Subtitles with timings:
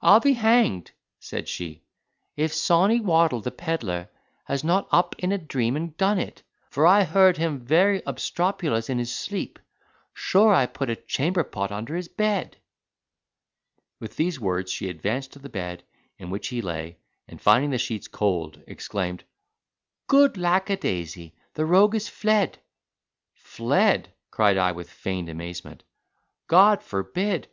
[0.00, 1.82] "I'll be hanged," said she,
[2.34, 4.08] "if Sawney Waddle, the pedlar,
[4.46, 8.00] has not got up in a dream and done it, for I heard him very
[8.06, 12.56] obstropulous in his sleep.—Sure I put a chamberpot under his bed!"
[14.00, 15.82] With these words she advanced to the bed,
[16.16, 16.96] in which he lay,
[17.28, 19.24] and, finding the sheets cold, exclaimed,
[20.06, 21.34] "Good lackadaisy!
[21.52, 22.56] The rogue is fled."
[23.34, 25.82] "Fled," cried I, with feigned amazement,
[26.46, 27.48] "God forbid!